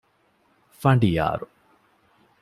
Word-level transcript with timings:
ފަނޑިޔާރު 0.81 1.45